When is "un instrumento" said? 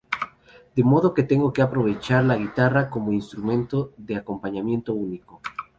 3.09-3.93